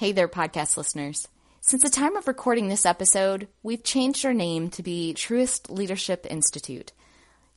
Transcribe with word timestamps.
Hey 0.00 0.12
there, 0.12 0.28
podcast 0.28 0.78
listeners. 0.78 1.28
Since 1.60 1.82
the 1.82 1.90
time 1.90 2.16
of 2.16 2.26
recording 2.26 2.68
this 2.68 2.86
episode, 2.86 3.48
we've 3.62 3.84
changed 3.84 4.24
our 4.24 4.32
name 4.32 4.70
to 4.70 4.82
be 4.82 5.12
Truist 5.14 5.70
Leadership 5.70 6.26
Institute. 6.30 6.92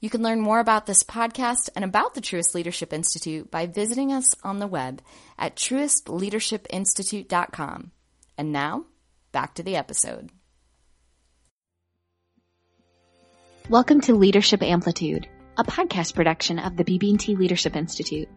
You 0.01 0.09
can 0.09 0.21
learn 0.21 0.41
more 0.41 0.59
about 0.59 0.85
this 0.85 1.03
podcast 1.03 1.69
and 1.73 1.85
about 1.85 2.15
the 2.15 2.19
Truist 2.19 2.53
Leadership 2.53 2.91
Institute 2.91 3.49
by 3.49 3.65
visiting 3.65 4.11
us 4.11 4.35
on 4.43 4.59
the 4.59 4.67
web 4.67 5.01
at 5.39 5.55
truistleadershipinstitute.com. 5.55 7.91
And 8.37 8.51
now, 8.51 8.87
back 9.31 9.55
to 9.55 9.63
the 9.63 9.77
episode. 9.77 10.29
Welcome 13.69 14.01
to 14.01 14.15
Leadership 14.15 14.61
Amplitude, 14.61 15.29
a 15.55 15.63
podcast 15.63 16.13
production 16.13 16.59
of 16.59 16.75
the 16.75 16.83
BB&T 16.83 17.37
Leadership 17.37 17.77
Institute. 17.77 18.27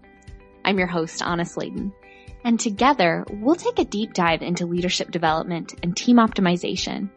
I'm 0.65 0.79
your 0.79 0.87
host, 0.87 1.23
Anna 1.23 1.45
Sladen 1.45 1.93
and 2.47 2.61
together 2.61 3.27
we'll 3.29 3.57
take 3.57 3.81
a 3.81 3.85
deep 3.85 4.15
dive 4.15 4.41
into 4.41 4.67
leadership 4.67 5.11
development 5.11 5.75
and 5.83 5.97
team 5.97 6.19
optimization. 6.19 7.11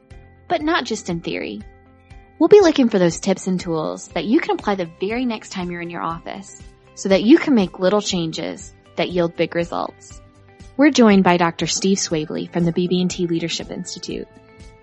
But 0.47 0.63
not 0.63 0.85
just 0.85 1.07
in 1.07 1.21
theory. 1.21 1.61
We'll 2.39 2.49
be 2.49 2.61
looking 2.61 2.89
for 2.89 2.97
those 2.97 3.19
tips 3.19 3.45
and 3.45 3.59
tools 3.59 4.07
that 4.09 4.25
you 4.25 4.39
can 4.39 4.55
apply 4.55 4.73
the 4.73 4.89
very 4.99 5.25
next 5.25 5.51
time 5.51 5.69
you're 5.69 5.81
in 5.81 5.91
your 5.91 6.01
office 6.01 6.63
so 6.95 7.09
that 7.09 7.21
you 7.21 7.37
can 7.37 7.53
make 7.53 7.79
little 7.79 8.01
changes 8.01 8.73
that 8.95 9.11
yield 9.11 9.35
big 9.35 9.53
results. 9.53 10.19
We're 10.77 10.89
joined 10.89 11.23
by 11.23 11.37
Dr. 11.37 11.67
Steve 11.67 11.99
Swavely 11.99 12.51
from 12.51 12.65
the 12.65 12.73
BB&T 12.73 13.27
Leadership 13.27 13.69
Institute. 13.69 14.27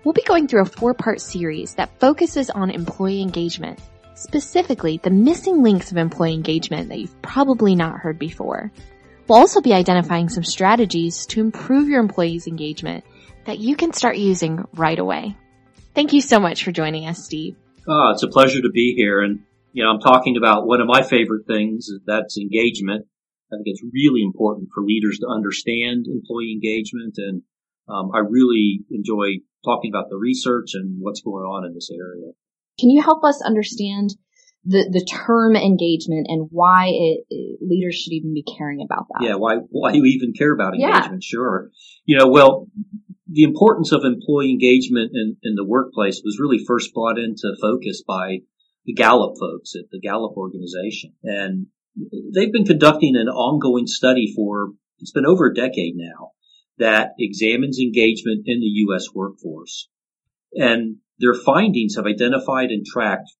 We'll 0.05 0.13
be 0.13 0.23
going 0.23 0.47
through 0.47 0.61
a 0.61 0.65
four-part 0.65 1.19
series 1.19 1.73
that 1.73 1.99
focuses 1.99 2.49
on 2.49 2.69
employee 2.69 3.21
engagement, 3.21 3.79
specifically 4.13 5.01
the 5.03 5.09
missing 5.09 5.61
links 5.61 5.91
of 5.91 5.97
employee 5.97 6.35
engagement 6.35 6.87
that 6.87 6.99
you've 6.99 7.21
probably 7.21 7.75
not 7.75 7.99
heard 7.99 8.17
before. 8.17 8.71
We'll 9.27 9.39
also 9.39 9.59
be 9.59 9.73
identifying 9.73 10.29
some 10.29 10.43
strategies 10.43 11.25
to 11.27 11.41
improve 11.41 11.89
your 11.89 11.99
employees' 11.99 12.47
engagement 12.47 13.03
that 13.45 13.59
you 13.59 13.75
can 13.75 13.91
start 13.91 14.17
using 14.17 14.63
right 14.73 14.97
away. 14.97 15.35
Thank 15.93 16.13
you 16.13 16.21
so 16.21 16.39
much 16.39 16.63
for 16.63 16.71
joining 16.71 17.07
us, 17.07 17.23
Steve. 17.23 17.57
Oh, 17.87 18.11
it's 18.13 18.23
a 18.23 18.27
pleasure 18.27 18.61
to 18.61 18.69
be 18.69 18.93
here. 18.95 19.21
And, 19.21 19.39
you 19.73 19.83
know, 19.83 19.89
I'm 19.89 19.99
talking 19.99 20.37
about 20.37 20.65
one 20.65 20.79
of 20.79 20.87
my 20.87 21.01
favorite 21.03 21.45
things. 21.45 21.89
That's 22.05 22.37
engagement. 22.37 23.05
I 23.51 23.55
think 23.55 23.63
it's 23.65 23.83
really 23.93 24.21
important 24.23 24.69
for 24.73 24.83
leaders 24.83 25.19
to 25.19 25.27
understand 25.27 26.05
employee 26.07 26.53
engagement. 26.53 27.15
And 27.17 27.41
um, 27.89 28.11
I 28.13 28.19
really 28.19 28.79
enjoy 28.91 29.39
talking 29.65 29.91
about 29.91 30.09
the 30.09 30.17
research 30.17 30.71
and 30.73 30.97
what's 30.99 31.21
going 31.21 31.43
on 31.43 31.65
in 31.65 31.73
this 31.73 31.89
area. 31.91 32.31
Can 32.79 32.89
you 32.89 33.01
help 33.01 33.23
us 33.23 33.41
understand 33.41 34.11
the, 34.67 34.89
the 34.91 35.05
term 35.05 35.55
engagement 35.55 36.27
and 36.29 36.49
why 36.51 36.87
it, 36.87 37.25
it, 37.29 37.59
leaders 37.61 37.95
should 37.95 38.11
even 38.11 38.33
be 38.33 38.43
caring 38.43 38.81
about 38.83 39.07
that. 39.09 39.25
Yeah, 39.25 39.35
why 39.35 39.55
why 39.69 39.93
you 39.93 40.03
even 40.03 40.33
care 40.33 40.53
about 40.53 40.75
engagement? 40.75 41.23
Yeah. 41.23 41.37
Sure, 41.37 41.71
you 42.05 42.17
know, 42.17 42.27
well, 42.27 42.67
the 43.27 43.43
importance 43.43 43.93
of 43.93 44.03
employee 44.03 44.51
engagement 44.51 45.11
in, 45.13 45.37
in 45.41 45.55
the 45.55 45.65
workplace 45.65 46.21
was 46.23 46.39
really 46.39 46.63
first 46.65 46.93
brought 46.93 47.17
into 47.17 47.55
focus 47.61 48.03
by 48.05 48.39
the 48.85 48.93
Gallup 48.93 49.35
folks 49.39 49.73
at 49.75 49.89
the 49.89 49.99
Gallup 49.99 50.35
organization, 50.35 51.13
and 51.23 51.67
they've 52.33 52.51
been 52.51 52.65
conducting 52.65 53.15
an 53.15 53.29
ongoing 53.29 53.87
study 53.87 54.33
for 54.35 54.73
it's 54.99 55.11
been 55.11 55.25
over 55.25 55.47
a 55.47 55.55
decade 55.55 55.95
now 55.95 56.31
that 56.77 57.11
examines 57.19 57.79
engagement 57.79 58.43
in 58.45 58.59
the 58.59 58.73
U.S. 58.87 59.05
workforce, 59.15 59.87
and 60.53 60.97
their 61.19 61.33
findings 61.33 61.95
have 61.95 62.05
identified 62.05 62.69
and 62.69 62.85
tracked 62.85 63.31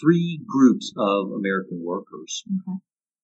three 0.00 0.40
groups 0.46 0.92
of 0.96 1.32
American 1.32 1.82
workers. 1.84 2.44
Okay. 2.46 2.78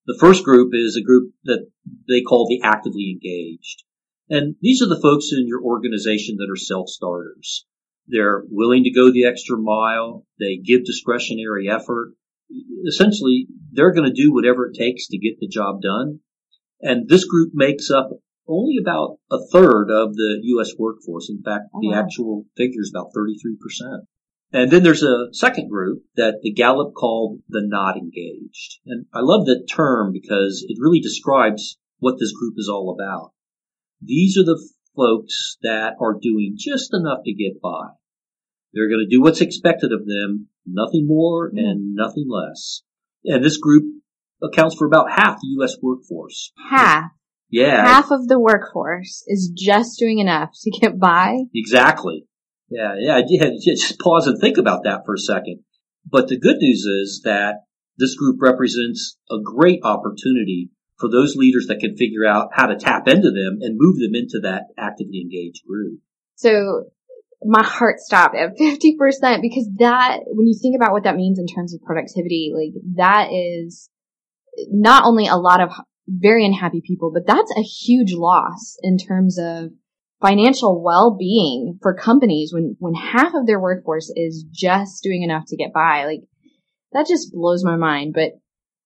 The 0.06 0.18
first 0.18 0.44
group 0.44 0.72
is 0.74 0.96
a 0.96 1.04
group 1.04 1.32
that 1.44 1.66
they 2.08 2.22
call 2.22 2.48
the 2.48 2.62
actively 2.62 3.10
engaged. 3.10 3.84
And 4.28 4.56
these 4.60 4.82
are 4.82 4.88
the 4.88 5.00
folks 5.00 5.30
in 5.32 5.46
your 5.46 5.62
organization 5.62 6.36
that 6.38 6.48
are 6.50 6.56
self-starters. 6.56 7.66
They're 8.06 8.42
willing 8.48 8.84
to 8.84 8.92
go 8.92 9.12
the 9.12 9.26
extra 9.26 9.58
mile. 9.58 10.26
They 10.38 10.56
give 10.56 10.84
discretionary 10.84 11.68
effort. 11.68 12.14
Essentially, 12.86 13.46
they're 13.72 13.92
going 13.92 14.08
to 14.08 14.22
do 14.22 14.32
whatever 14.32 14.66
it 14.66 14.76
takes 14.76 15.08
to 15.08 15.18
get 15.18 15.38
the 15.38 15.48
job 15.48 15.82
done. 15.82 16.20
And 16.80 17.08
this 17.08 17.24
group 17.24 17.50
makes 17.54 17.90
up 17.90 18.10
only 18.48 18.78
about 18.80 19.18
a 19.30 19.38
third 19.52 19.90
of 19.90 20.14
the 20.14 20.40
U.S. 20.42 20.72
workforce. 20.78 21.30
In 21.30 21.42
fact, 21.42 21.64
oh, 21.74 21.80
the 21.82 21.96
actual 21.96 22.46
figure 22.56 22.80
is 22.80 22.92
about 22.92 23.12
33%. 23.16 24.06
And 24.52 24.70
then 24.70 24.82
there's 24.82 25.02
a 25.02 25.28
second 25.32 25.68
group 25.68 26.02
that 26.16 26.40
the 26.42 26.52
Gallup 26.52 26.94
called 26.94 27.40
the 27.48 27.62
not 27.64 27.96
engaged. 27.96 28.78
And 28.84 29.06
I 29.14 29.20
love 29.20 29.46
that 29.46 29.68
term 29.70 30.12
because 30.12 30.64
it 30.68 30.78
really 30.80 31.00
describes 31.00 31.78
what 31.98 32.16
this 32.18 32.32
group 32.32 32.54
is 32.56 32.68
all 32.68 32.96
about. 32.98 33.32
These 34.02 34.36
are 34.38 34.44
the 34.44 34.60
folks 34.96 35.56
that 35.62 35.94
are 36.00 36.18
doing 36.20 36.56
just 36.58 36.92
enough 36.92 37.20
to 37.24 37.32
get 37.32 37.60
by. 37.62 37.90
They're 38.72 38.88
going 38.88 39.06
to 39.08 39.14
do 39.14 39.20
what's 39.20 39.40
expected 39.40 39.92
of 39.92 40.06
them, 40.06 40.48
nothing 40.66 41.06
more 41.06 41.50
mm. 41.50 41.58
and 41.58 41.94
nothing 41.94 42.26
less. 42.28 42.82
And 43.24 43.44
this 43.44 43.58
group 43.58 43.84
accounts 44.42 44.76
for 44.76 44.86
about 44.86 45.10
half 45.10 45.36
the 45.40 45.48
U.S. 45.58 45.76
workforce. 45.80 46.52
Half? 46.70 47.10
Yeah. 47.50 47.84
Half 47.84 48.10
of 48.10 48.28
the 48.28 48.38
workforce 48.38 49.24
is 49.26 49.52
just 49.54 49.98
doing 49.98 50.18
enough 50.18 50.52
to 50.62 50.70
get 50.70 50.98
by? 50.98 51.38
Exactly. 51.54 52.26
Yeah, 52.70 52.94
yeah, 52.98 53.20
just 53.62 53.98
pause 53.98 54.26
and 54.26 54.38
think 54.40 54.56
about 54.56 54.84
that 54.84 55.02
for 55.04 55.14
a 55.14 55.18
second. 55.18 55.60
But 56.08 56.28
the 56.28 56.38
good 56.38 56.56
news 56.58 56.84
is 56.86 57.22
that 57.24 57.64
this 57.98 58.14
group 58.14 58.38
represents 58.40 59.18
a 59.30 59.36
great 59.42 59.80
opportunity 59.84 60.70
for 60.98 61.10
those 61.10 61.36
leaders 61.36 61.66
that 61.66 61.80
can 61.80 61.96
figure 61.96 62.26
out 62.26 62.50
how 62.52 62.66
to 62.66 62.76
tap 62.76 63.08
into 63.08 63.30
them 63.30 63.58
and 63.60 63.76
move 63.78 63.98
them 63.98 64.14
into 64.14 64.40
that 64.42 64.64
actively 64.78 65.20
engaged 65.20 65.64
group. 65.66 66.00
So 66.36 66.84
my 67.42 67.64
heart 67.64 67.98
stopped 67.98 68.36
at 68.36 68.56
50% 68.56 68.96
because 69.40 69.68
that, 69.78 70.20
when 70.26 70.46
you 70.46 70.58
think 70.60 70.76
about 70.76 70.92
what 70.92 71.04
that 71.04 71.16
means 71.16 71.38
in 71.38 71.46
terms 71.46 71.74
of 71.74 71.82
productivity, 71.82 72.52
like 72.54 72.82
that 72.96 73.28
is 73.32 73.88
not 74.70 75.04
only 75.04 75.26
a 75.26 75.36
lot 75.36 75.60
of 75.60 75.70
very 76.06 76.44
unhappy 76.44 76.82
people, 76.84 77.10
but 77.12 77.26
that's 77.26 77.52
a 77.56 77.62
huge 77.62 78.12
loss 78.12 78.76
in 78.82 78.98
terms 78.98 79.38
of 79.38 79.70
financial 80.20 80.82
well-being 80.82 81.78
for 81.82 81.94
companies 81.94 82.52
when, 82.52 82.76
when 82.78 82.94
half 82.94 83.32
of 83.34 83.46
their 83.46 83.60
workforce 83.60 84.12
is 84.14 84.44
just 84.50 85.02
doing 85.02 85.22
enough 85.22 85.44
to 85.48 85.56
get 85.56 85.72
by. 85.72 86.04
Like 86.04 86.20
that 86.92 87.06
just 87.06 87.32
blows 87.32 87.64
my 87.64 87.76
mind. 87.76 88.12
But 88.14 88.32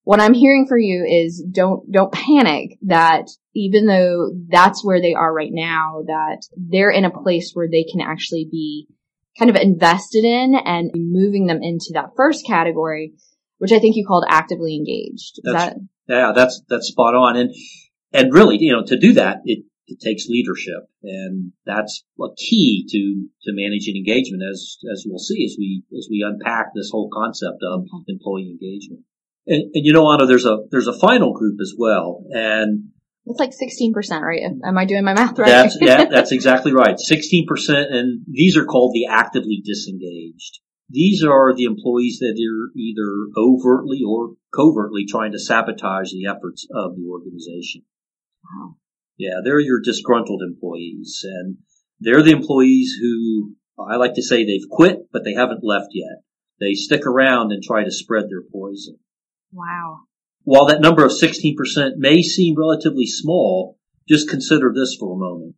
what 0.04 0.20
I'm 0.20 0.34
hearing 0.34 0.66
for 0.68 0.78
you 0.78 1.04
is 1.04 1.44
don't, 1.50 1.90
don't 1.90 2.12
panic 2.12 2.78
that 2.82 3.26
even 3.54 3.86
though 3.86 4.32
that's 4.48 4.84
where 4.84 5.00
they 5.00 5.14
are 5.14 5.32
right 5.32 5.50
now, 5.52 6.02
that 6.06 6.46
they're 6.56 6.90
in 6.90 7.04
a 7.04 7.10
place 7.10 7.52
where 7.54 7.68
they 7.68 7.84
can 7.84 8.00
actually 8.00 8.46
be 8.50 8.86
kind 9.38 9.50
of 9.50 9.56
invested 9.56 10.24
in 10.24 10.54
and 10.54 10.90
moving 10.94 11.46
them 11.46 11.58
into 11.62 11.92
that 11.94 12.10
first 12.16 12.46
category, 12.46 13.14
which 13.58 13.72
I 13.72 13.80
think 13.80 13.96
you 13.96 14.06
called 14.06 14.26
actively 14.28 14.76
engaged. 14.76 15.40
Is 15.42 15.52
that's, 15.52 15.74
that? 15.74 15.76
Yeah, 16.06 16.32
that's, 16.34 16.62
that's 16.68 16.88
spot 16.88 17.14
on. 17.14 17.36
And, 17.36 17.54
and 18.12 18.32
really, 18.32 18.58
you 18.60 18.72
know, 18.72 18.84
to 18.86 18.96
do 18.96 19.14
that, 19.14 19.38
it, 19.44 19.64
it 19.86 20.00
takes 20.00 20.26
leadership, 20.26 20.88
and 21.02 21.52
that's 21.66 22.04
a 22.20 22.28
key 22.36 22.86
to 22.88 23.28
to 23.44 23.52
managing 23.54 23.96
engagement, 23.96 24.42
as 24.48 24.78
as 24.90 25.04
we'll 25.06 25.18
see 25.18 25.44
as 25.44 25.56
we 25.58 25.82
as 25.96 26.08
we 26.10 26.24
unpack 26.26 26.68
this 26.74 26.90
whole 26.90 27.10
concept 27.12 27.62
of 27.62 27.82
mm-hmm. 27.82 28.02
employee 28.08 28.50
engagement. 28.50 29.04
And, 29.46 29.62
and 29.74 29.84
you 29.84 29.92
know, 29.92 30.10
Anna, 30.10 30.26
there's 30.26 30.46
a 30.46 30.58
there's 30.70 30.88
a 30.88 30.98
final 30.98 31.34
group 31.34 31.58
as 31.60 31.74
well, 31.76 32.24
and 32.30 32.90
it's 33.26 33.40
like 33.40 33.52
16%, 33.52 34.20
right? 34.20 34.42
Am 34.42 34.76
I 34.76 34.84
doing 34.84 35.02
my 35.02 35.14
math 35.14 35.38
right? 35.38 35.48
That's, 35.48 35.78
yeah, 35.80 36.04
that's 36.10 36.30
exactly 36.30 36.72
right. 36.72 36.96
16%, 36.96 37.46
and 37.90 38.20
these 38.30 38.56
are 38.56 38.66
called 38.66 38.92
the 38.92 39.06
actively 39.06 39.62
disengaged. 39.64 40.60
These 40.90 41.24
are 41.24 41.54
the 41.56 41.64
employees 41.64 42.18
that 42.20 42.36
are 42.36 42.70
either 42.76 43.28
overtly 43.36 44.02
or 44.06 44.34
covertly 44.54 45.06
trying 45.08 45.32
to 45.32 45.38
sabotage 45.38 46.12
the 46.12 46.26
efforts 46.26 46.66
of 46.70 46.96
the 46.96 47.06
organization. 47.10 47.82
Wow. 48.44 48.76
Yeah, 49.16 49.40
they're 49.44 49.60
your 49.60 49.80
disgruntled 49.80 50.42
employees 50.42 51.24
and 51.24 51.58
they're 52.00 52.22
the 52.22 52.32
employees 52.32 52.94
who 53.00 53.54
I 53.78 53.96
like 53.96 54.14
to 54.14 54.22
say 54.22 54.44
they've 54.44 54.68
quit, 54.70 55.08
but 55.12 55.24
they 55.24 55.34
haven't 55.34 55.64
left 55.64 55.88
yet. 55.92 56.22
They 56.60 56.74
stick 56.74 57.06
around 57.06 57.52
and 57.52 57.62
try 57.62 57.84
to 57.84 57.90
spread 57.90 58.24
their 58.24 58.42
poison. 58.52 58.98
Wow. 59.52 60.00
While 60.42 60.66
that 60.66 60.80
number 60.80 61.04
of 61.04 61.10
16% 61.10 61.54
may 61.96 62.22
seem 62.22 62.54
relatively 62.56 63.06
small, 63.06 63.78
just 64.08 64.28
consider 64.28 64.72
this 64.74 64.96
for 64.98 65.14
a 65.14 65.18
moment. 65.18 65.54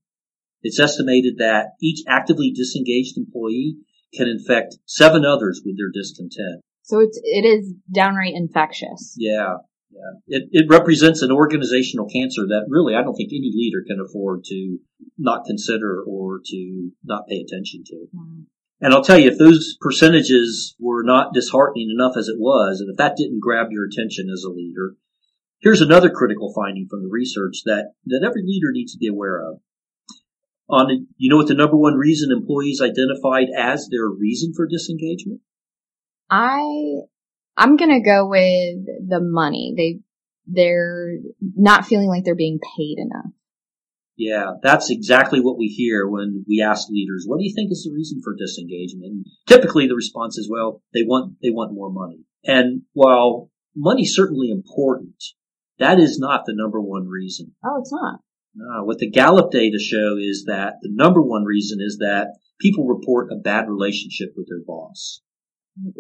It's 0.62 0.81
estimated 0.81 1.38
that 1.38 1.70
each 1.82 2.02
actively 2.08 2.52
disengaged 2.52 3.16
employee 3.16 3.76
can 4.14 4.28
infect 4.28 4.76
seven 4.86 5.25
others 5.25 5.62
with 5.64 5.76
their 5.76 5.90
discontent. 5.92 6.62
So 6.82 7.00
it's, 7.00 7.20
it 7.22 7.44
is 7.44 7.75
downright 7.92 8.34
infectious. 8.34 9.14
Yeah. 9.19 9.56
Yeah. 9.96 10.38
It, 10.38 10.48
it 10.52 10.66
represents 10.69 11.22
an 11.22 11.32
organizational 11.32 12.08
cancer 12.08 12.43
that 12.48 12.66
really 12.69 12.94
I 12.94 13.02
don't 13.02 13.14
think 13.14 13.31
any 13.32 13.50
leader 13.54 13.82
can 13.87 13.98
afford 14.00 14.44
to 14.44 14.78
not 15.19 15.46
consider 15.46 16.02
or 16.06 16.40
to 16.44 16.90
not 17.02 17.26
pay 17.28 17.37
attention 17.37 17.82
to. 17.87 18.06
Mm. 18.14 18.44
And 18.81 18.93
I'll 18.93 19.02
tell 19.02 19.19
you, 19.19 19.31
if 19.31 19.38
those 19.38 19.76
percentages 19.81 20.76
were 20.78 21.02
not 21.02 21.32
disheartening 21.32 21.90
enough 21.90 22.16
as 22.16 22.28
it 22.28 22.37
was, 22.38 22.81
and 22.81 22.90
if 22.90 22.96
that 22.98 23.16
didn't 23.16 23.40
grab 23.40 23.69
your 23.70 23.87
attention 23.87 24.28
as 24.31 24.44
a 24.44 24.50
leader, 24.50 24.96
here's 25.60 25.81
another 25.81 26.10
critical 26.10 26.52
finding 26.54 26.87
from 26.88 27.02
the 27.02 27.08
research 27.10 27.62
that, 27.64 27.93
that 28.04 28.22
every 28.22 28.43
leader 28.43 28.70
needs 28.72 28.93
to 28.93 28.98
be 28.98 29.08
aware 29.08 29.40
of. 29.40 29.60
On, 30.69 31.06
you 31.16 31.31
know 31.31 31.37
what 31.37 31.46
the 31.46 31.54
number 31.54 31.76
one 31.76 31.94
reason 31.94 32.31
employees 32.31 32.82
identified 32.82 33.46
as 33.56 33.88
their 33.90 34.08
reason 34.08 34.52
for 34.54 34.66
disengagement? 34.66 35.40
I, 36.28 37.02
I'm 37.56 37.76
gonna 37.76 38.03
go 38.03 38.26
with 38.29 38.87
the 39.08 39.20
money. 39.20 39.75
They, 39.76 40.00
they're 40.47 41.19
not 41.41 41.87
feeling 41.87 42.08
like 42.08 42.25
they're 42.25 42.35
being 42.35 42.61
paid 42.76 42.99
enough. 42.99 43.32
Yeah, 44.17 44.53
that's 44.62 44.91
exactly 44.91 45.41
what 45.41 45.58
we 45.58 45.67
hear 45.67 46.08
when 46.08 46.44
we 46.49 46.62
ask 46.62 46.88
leaders, 46.88 47.25
what 47.26 47.38
do 47.38 47.44
you 47.44 47.53
think 47.55 47.70
is 47.70 47.85
the 47.85 47.94
reason 47.94 48.23
for 48.25 48.35
disengagement? 48.35 49.05
And 49.05 49.26
typically 49.47 49.87
the 49.87 49.94
response 49.94 50.38
is, 50.38 50.49
well, 50.50 50.82
they 50.94 51.03
want, 51.03 51.35
they 51.43 51.50
want 51.50 51.75
more 51.75 51.93
money. 51.93 52.25
And 52.43 52.82
while 52.94 53.50
money's 53.75 54.14
certainly 54.14 54.50
important, 54.50 55.23
that 55.79 55.99
is 55.99 56.19
not 56.19 56.47
the 56.47 56.55
number 56.56 56.81
one 56.81 57.08
reason. 57.08 57.55
Oh, 57.62 57.81
it's 57.81 57.93
not. 57.93 58.20
No, 58.55 58.85
what 58.85 58.99
the 58.99 59.11
Gallup 59.11 59.50
data 59.50 59.79
show 59.79 60.17
is 60.19 60.44
that 60.47 60.76
the 60.81 60.88
number 60.91 61.20
one 61.20 61.44
reason 61.44 61.79
is 61.82 61.99
that 61.99 62.38
people 62.58 62.87
report 62.87 63.31
a 63.31 63.37
bad 63.37 63.69
relationship 63.69 64.32
with 64.35 64.49
their 64.49 64.62
boss. 64.67 65.20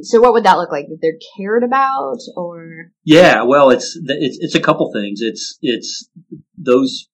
So 0.02 0.20
what 0.20 0.32
would 0.32 0.44
that 0.44 0.56
look 0.56 0.70
like? 0.70 0.86
That 0.88 0.98
they're 1.00 1.18
cared 1.36 1.62
about 1.62 2.18
or? 2.36 2.92
Yeah, 3.04 3.42
well, 3.42 3.70
it's, 3.70 3.98
it's, 4.02 4.38
it's 4.40 4.54
a 4.54 4.60
couple 4.60 4.90
things. 4.92 5.20
It's, 5.20 5.58
it's 5.60 6.08
those, 6.56 7.08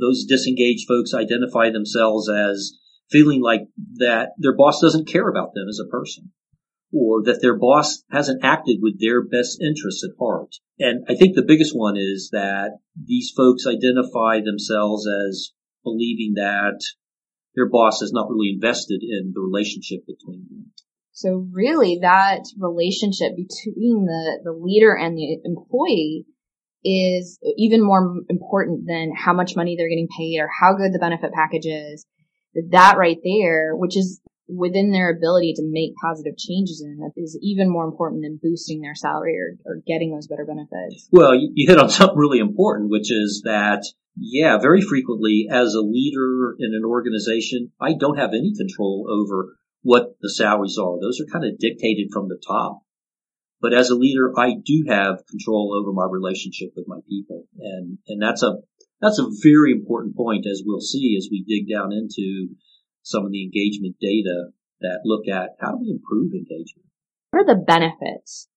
those 0.00 0.24
disengaged 0.24 0.86
folks 0.88 1.14
identify 1.14 1.70
themselves 1.70 2.28
as 2.28 2.72
feeling 3.10 3.42
like 3.42 3.62
that 3.96 4.30
their 4.38 4.56
boss 4.56 4.80
doesn't 4.80 5.08
care 5.08 5.28
about 5.28 5.54
them 5.54 5.68
as 5.68 5.80
a 5.80 5.88
person 5.88 6.32
or 6.92 7.22
that 7.24 7.40
their 7.42 7.58
boss 7.58 8.04
hasn't 8.10 8.44
acted 8.44 8.78
with 8.80 9.00
their 9.00 9.22
best 9.22 9.60
interests 9.60 10.04
at 10.04 10.16
heart. 10.18 10.54
And 10.78 11.04
I 11.08 11.14
think 11.16 11.34
the 11.34 11.44
biggest 11.46 11.72
one 11.74 11.96
is 11.96 12.30
that 12.32 12.78
these 12.94 13.32
folks 13.36 13.66
identify 13.66 14.40
themselves 14.40 15.06
as 15.06 15.52
believing 15.82 16.34
that 16.36 16.80
their 17.56 17.68
boss 17.68 18.00
has 18.00 18.12
not 18.12 18.30
really 18.30 18.52
invested 18.54 19.02
in 19.02 19.32
the 19.34 19.40
relationship 19.40 20.06
between 20.06 20.46
them. 20.48 20.72
So 21.14 21.46
really 21.52 22.00
that 22.02 22.42
relationship 22.58 23.36
between 23.36 24.04
the, 24.04 24.40
the 24.42 24.52
leader 24.52 24.94
and 24.94 25.16
the 25.16 25.38
employee 25.44 26.26
is 26.84 27.38
even 27.56 27.82
more 27.82 28.16
important 28.28 28.86
than 28.86 29.12
how 29.16 29.32
much 29.32 29.56
money 29.56 29.76
they're 29.76 29.88
getting 29.88 30.08
paid 30.08 30.38
or 30.40 30.48
how 30.60 30.74
good 30.74 30.92
the 30.92 30.98
benefit 30.98 31.32
package 31.32 31.66
is. 31.66 32.04
That 32.70 32.98
right 32.98 33.18
there, 33.24 33.74
which 33.74 33.96
is 33.96 34.20
within 34.48 34.90
their 34.90 35.08
ability 35.10 35.54
to 35.54 35.62
make 35.64 35.94
positive 36.02 36.36
changes 36.36 36.82
in 36.84 36.98
that 36.98 37.12
is 37.16 37.38
even 37.40 37.70
more 37.70 37.84
important 37.84 38.22
than 38.22 38.38
boosting 38.42 38.80
their 38.80 38.94
salary 38.94 39.36
or, 39.38 39.56
or 39.64 39.80
getting 39.86 40.12
those 40.12 40.26
better 40.26 40.44
benefits. 40.44 41.08
Well, 41.10 41.34
you, 41.34 41.50
you 41.54 41.68
hit 41.68 41.80
on 41.80 41.88
something 41.90 42.18
really 42.18 42.40
important, 42.40 42.90
which 42.90 43.10
is 43.10 43.42
that 43.44 43.84
yeah, 44.16 44.58
very 44.58 44.80
frequently 44.80 45.46
as 45.50 45.74
a 45.74 45.80
leader 45.80 46.54
in 46.58 46.74
an 46.74 46.84
organization, 46.84 47.72
I 47.80 47.94
don't 47.94 48.18
have 48.18 48.30
any 48.30 48.52
control 48.56 49.06
over 49.08 49.56
what 49.84 50.16
the 50.20 50.30
salaries 50.30 50.78
are. 50.80 50.98
Those 50.98 51.20
are 51.20 51.30
kind 51.30 51.44
of 51.44 51.58
dictated 51.58 52.08
from 52.10 52.28
the 52.28 52.40
top. 52.44 52.80
But 53.60 53.74
as 53.74 53.90
a 53.90 53.94
leader, 53.94 54.32
I 54.36 54.54
do 54.64 54.84
have 54.88 55.26
control 55.30 55.78
over 55.78 55.92
my 55.92 56.06
relationship 56.10 56.70
with 56.74 56.86
my 56.88 56.98
people. 57.08 57.44
And, 57.60 57.98
and 58.08 58.20
that's 58.20 58.42
a, 58.42 58.56
that's 59.00 59.18
a 59.18 59.28
very 59.42 59.72
important 59.72 60.16
point 60.16 60.46
as 60.46 60.62
we'll 60.64 60.80
see 60.80 61.16
as 61.16 61.28
we 61.30 61.44
dig 61.46 61.72
down 61.72 61.92
into 61.92 62.56
some 63.02 63.24
of 63.24 63.30
the 63.30 63.44
engagement 63.44 63.96
data 64.00 64.48
that 64.80 65.00
look 65.04 65.28
at 65.28 65.50
how 65.60 65.72
do 65.72 65.78
we 65.80 65.90
improve 65.90 66.32
engagement. 66.32 66.88
What 67.30 67.42
are 67.42 67.54
the 67.54 67.62
benefits? 67.62 68.48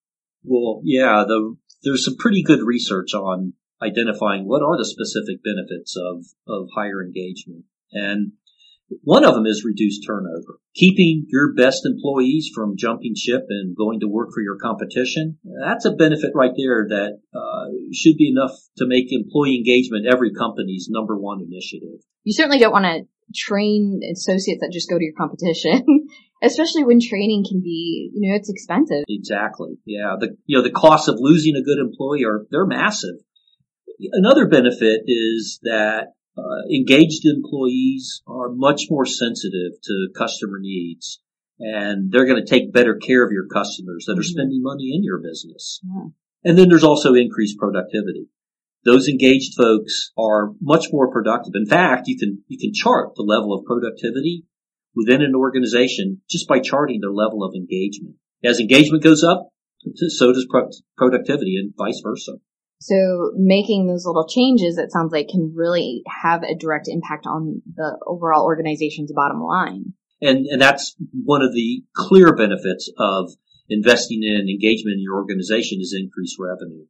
Well, 0.44 0.82
yeah, 0.84 1.26
the, 1.28 1.58
there's 1.84 2.06
some 2.06 2.16
pretty 2.18 2.42
good 2.42 2.62
research 2.64 3.14
on 3.14 3.54
identifying 3.82 4.48
what 4.48 4.64
are 4.64 4.78
the 4.78 4.86
specific 4.86 5.44
benefits 5.44 5.96
of, 5.98 6.24
of 6.48 6.70
higher 6.74 7.04
engagement. 7.04 7.66
And 7.92 8.34
one 9.04 9.26
of 9.26 9.36
them 9.36 9.46
is 9.46 9.66
reduced 9.66 10.06
turnover. 10.06 10.60
Keeping 10.74 11.26
your 11.28 11.54
best 11.54 11.86
employees 11.86 12.50
from 12.54 12.78
jumping 12.78 13.16
ship 13.16 13.46
and 13.50 13.76
going 13.76 14.00
to 14.00 14.08
work 14.08 14.30
for 14.34 14.42
your 14.42 14.58
competition, 14.58 15.38
that's 15.66 15.86
a 15.86 15.92
benefit 15.92 16.32
right 16.34 16.54
there 16.56 16.88
that 16.90 17.20
uh, 17.36 17.66
should 17.94 18.16
be 18.18 18.30
enough 18.30 18.52
to 18.78 18.88
make 18.88 19.12
employee 19.12 19.58
engagement 19.58 20.06
every 20.10 20.34
company's 20.34 20.88
number 20.90 21.18
one 21.18 21.42
initiative. 21.42 22.00
You 22.24 22.34
certainly 22.34 22.60
don't 22.60 22.72
want 22.72 22.86
to 22.86 23.08
train 23.36 24.02
associates 24.12 24.62
that 24.62 24.72
just 24.72 24.90
go 24.90 24.98
to 24.98 25.04
your 25.04 25.14
competition, 25.18 25.84
especially 26.44 26.86
when 26.86 27.00
training 27.02 27.44
can 27.48 27.62
be, 27.62 28.12
you 28.14 28.30
know, 28.30 28.36
it's 28.36 28.50
expensive. 28.50 29.04
Exactly. 29.10 29.78
Yeah. 29.86 30.16
The, 30.20 30.38
you 30.46 30.58
know, 30.58 30.64
the 30.64 30.72
costs 30.72 31.08
of 31.08 31.16
losing 31.20 31.56
a 31.56 31.64
good 31.64 31.80
employee 31.80 32.24
are, 32.24 32.46
they're 32.52 32.66
massive. 32.66 33.16
Another 34.14 34.48
benefit 34.48 35.02
is 35.08 35.60
that 35.64 36.14
uh, 36.38 36.68
engaged 36.74 37.26
employees 37.26 38.22
are 38.28 38.50
much 38.50 38.84
more 38.90 39.06
sensitive 39.06 39.74
to 39.84 40.08
customer 40.16 40.60
needs 40.60 41.20
and 41.60 42.12
they're 42.12 42.28
going 42.28 42.44
to 42.44 42.50
take 42.50 42.72
better 42.72 42.96
care 42.96 43.26
of 43.26 43.32
your 43.32 43.48
customers 43.48 44.06
that 44.06 44.14
are 44.14 44.22
mm-hmm. 44.22 44.32
spending 44.32 44.62
money 44.62 44.92
in 44.94 45.04
your 45.04 45.20
business. 45.20 45.80
Yeah. 45.84 46.10
And 46.44 46.58
then 46.58 46.70
there's 46.70 46.84
also 46.84 47.16
increased 47.16 47.58
productivity 47.58 48.30
those 48.88 49.10
engaged 49.10 49.54
folks 49.56 50.12
are 50.18 50.54
much 50.62 50.86
more 50.92 51.12
productive. 51.12 51.52
In 51.56 51.66
fact, 51.66 52.08
you 52.08 52.18
can, 52.18 52.44
you 52.48 52.58
can 52.58 52.74
chart 52.74 53.16
the 53.16 53.24
level 53.24 53.54
of 53.54 53.66
productivity 53.66 54.46
within 54.96 55.22
an 55.22 55.36
organization 55.36 56.22
just 56.30 56.48
by 56.48 56.60
charting 56.60 57.02
their 57.02 57.12
level 57.12 57.44
of 57.44 57.54
engagement. 57.54 58.16
As 58.44 58.60
engagement 58.60 59.04
goes 59.04 59.26
up, 59.26 59.50
so 59.96 60.32
does 60.32 60.48
pro- 60.50 60.70
productivity 60.98 61.58
and 61.58 61.74
vice 61.78 62.02
versa. 62.02 62.34
So 62.80 63.32
making 63.36 63.88
those 63.88 64.06
little 64.06 64.28
changes, 64.28 64.78
it 64.78 64.92
sounds 64.92 65.12
like 65.12 65.30
can 65.30 65.54
really 65.56 66.04
have 66.22 66.44
a 66.44 66.56
direct 66.56 66.88
impact 66.88 67.26
on 67.26 67.62
the 67.76 67.98
overall 68.06 68.44
organization's 68.44 69.12
bottom 69.12 69.42
line. 69.42 69.94
And, 70.22 70.46
and 70.46 70.62
that's 70.62 70.96
one 71.12 71.42
of 71.42 71.54
the 71.54 71.84
clear 71.96 72.36
benefits 72.36 72.92
of 72.98 73.32
investing 73.70 74.24
in 74.24 74.48
engagement 74.50 74.96
in 74.96 75.02
your 75.02 75.16
organization 75.16 75.80
is 75.82 75.96
increased 75.98 76.38
revenue. 76.40 76.86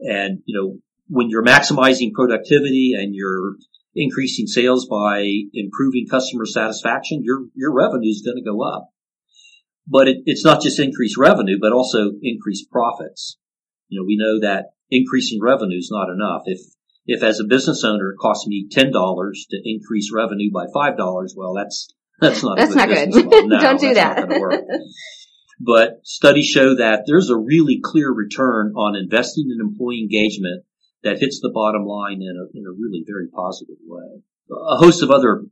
And, 0.00 0.40
you 0.46 0.58
know, 0.58 0.78
when 1.08 1.30
you're 1.30 1.44
maximizing 1.44 2.12
productivity 2.12 2.94
and 2.96 3.14
you're 3.14 3.56
increasing 3.94 4.46
sales 4.46 4.86
by 4.86 5.26
improving 5.52 6.06
customer 6.10 6.46
satisfaction, 6.46 7.22
your, 7.22 7.46
your 7.54 7.74
revenue 7.74 8.10
is 8.10 8.22
going 8.24 8.36
to 8.36 8.50
go 8.50 8.62
up. 8.62 8.90
But 9.86 10.08
it, 10.08 10.18
it's 10.26 10.44
not 10.44 10.62
just 10.62 10.78
increased 10.78 11.16
revenue, 11.18 11.58
but 11.60 11.72
also 11.72 12.12
increased 12.22 12.70
profits. 12.70 13.38
You 13.88 14.00
know, 14.00 14.06
we 14.06 14.16
know 14.16 14.40
that 14.40 14.70
increasing 14.92 15.40
revenue 15.42 15.78
is 15.78 15.90
not 15.90 16.08
enough. 16.08 16.42
If, 16.46 16.60
if 17.06 17.22
as 17.22 17.40
a 17.40 17.44
business 17.44 17.82
owner 17.84 18.12
it 18.12 18.18
costs 18.20 18.46
me 18.46 18.68
$10 18.70 18.92
to 18.92 19.60
increase 19.64 20.12
revenue 20.14 20.50
by 20.52 20.66
$5, 20.66 20.96
well, 21.36 21.54
that's, 21.54 21.88
that's 22.20 22.42
not 22.42 22.56
that's 22.56 22.74
good 22.74 22.76
not 22.76 22.88
good. 22.88 23.14
No, 23.48 23.60
Don't 23.60 23.80
do 23.80 23.94
that. 23.94 24.28
but 25.58 26.00
studies 26.04 26.46
show 26.46 26.76
that 26.76 27.04
there's 27.06 27.30
a 27.30 27.36
really 27.36 27.80
clear 27.82 28.12
return 28.12 28.74
on 28.76 28.94
investing 28.94 29.50
in 29.50 29.60
employee 29.60 30.00
engagement 30.00 30.64
that 31.02 31.18
hits 31.18 31.40
the 31.40 31.50
bottom 31.52 31.84
line 31.84 32.22
in 32.22 32.36
a, 32.36 32.46
in 32.56 32.64
a 32.64 32.70
really 32.70 33.04
very 33.06 33.28
positive 33.28 33.76
way. 33.84 34.22
A 34.50 34.76
host 34.76 35.02
of 35.02 35.10
other 35.10 35.44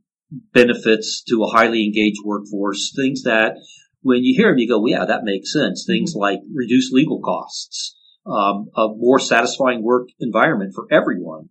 benefits 0.53 1.23
to 1.27 1.43
a 1.43 1.51
highly 1.51 1.83
engaged 1.83 2.21
workforce, 2.23 2.93
things 2.95 3.23
that 3.23 3.55
when 4.01 4.23
you 4.23 4.35
hear 4.35 4.49
them, 4.49 4.57
you 4.57 4.67
go, 4.67 4.79
well, 4.79 4.91
yeah, 4.91 5.05
that 5.05 5.23
makes 5.23 5.51
sense. 5.51 5.83
Things 5.85 6.11
mm-hmm. 6.11 6.21
like 6.21 6.39
reduced 6.53 6.93
legal 6.93 7.21
costs, 7.21 7.95
um, 8.25 8.69
a 8.75 8.87
more 8.95 9.19
satisfying 9.19 9.83
work 9.83 10.09
environment 10.19 10.73
for 10.75 10.87
everyone, 10.91 11.49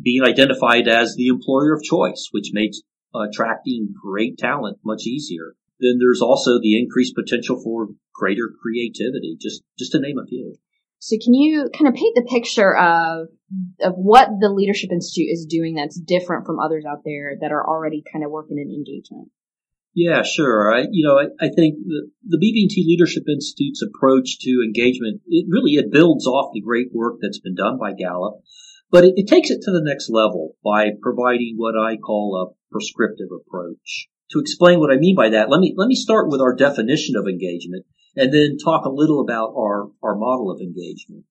being 0.00 0.22
identified 0.22 0.88
as 0.88 1.14
the 1.16 1.28
employer 1.28 1.74
of 1.74 1.82
choice, 1.82 2.28
which 2.32 2.50
makes 2.52 2.80
attracting 3.14 3.94
great 4.02 4.38
talent 4.38 4.78
much 4.84 5.06
easier. 5.06 5.54
Then 5.80 5.98
there's 5.98 6.22
also 6.22 6.58
the 6.60 6.78
increased 6.78 7.14
potential 7.14 7.60
for 7.62 7.88
greater 8.14 8.50
creativity, 8.62 9.36
just, 9.40 9.62
just 9.78 9.92
to 9.92 10.00
name 10.00 10.18
a 10.18 10.26
few. 10.26 10.56
So 10.98 11.16
can 11.22 11.34
you 11.34 11.68
kind 11.76 11.88
of 11.88 11.94
paint 11.94 12.14
the 12.16 12.26
picture 12.28 12.74
of 12.74 13.28
of 13.80 13.94
what 13.94 14.28
the 14.40 14.48
Leadership 14.48 14.90
Institute 14.90 15.28
is 15.30 15.46
doing 15.48 15.74
that's 15.74 16.00
different 16.00 16.46
from 16.46 16.58
others 16.58 16.84
out 16.84 17.02
there 17.04 17.36
that 17.40 17.52
are 17.52 17.64
already 17.64 18.02
kind 18.10 18.24
of 18.24 18.30
working 18.30 18.58
in 18.58 18.70
engagement? 18.70 19.30
Yeah, 19.96 20.22
sure. 20.22 20.76
I, 20.76 20.84
you 20.90 21.08
know, 21.08 21.18
I, 21.18 21.46
I 21.46 21.48
think 21.48 21.76
the, 21.86 22.10
the 22.22 22.36
BB&T 22.36 22.84
Leadership 22.86 23.22
Institute's 23.26 23.80
approach 23.80 24.38
to 24.40 24.62
engagement, 24.62 25.22
it 25.26 25.46
really, 25.48 25.72
it 25.76 25.90
builds 25.90 26.26
off 26.26 26.52
the 26.52 26.60
great 26.60 26.88
work 26.92 27.14
that's 27.22 27.40
been 27.40 27.54
done 27.54 27.78
by 27.78 27.94
Gallup, 27.94 28.42
but 28.90 29.04
it, 29.04 29.14
it 29.16 29.26
takes 29.26 29.48
it 29.48 29.62
to 29.62 29.70
the 29.70 29.80
next 29.82 30.10
level 30.10 30.52
by 30.62 30.90
providing 31.00 31.54
what 31.56 31.78
I 31.80 31.96
call 31.96 32.36
a 32.36 32.52
prescriptive 32.70 33.28
approach. 33.32 34.08
To 34.32 34.38
explain 34.38 34.80
what 34.80 34.92
I 34.92 34.98
mean 34.98 35.16
by 35.16 35.30
that, 35.30 35.48
let 35.48 35.60
me, 35.60 35.72
let 35.74 35.88
me 35.88 35.94
start 35.94 36.28
with 36.28 36.42
our 36.42 36.54
definition 36.54 37.16
of 37.16 37.26
engagement 37.26 37.86
and 38.14 38.34
then 38.34 38.58
talk 38.62 38.84
a 38.84 38.90
little 38.90 39.22
about 39.22 39.54
our, 39.56 39.88
our 40.02 40.14
model 40.14 40.50
of 40.50 40.60
engagement. 40.60 41.24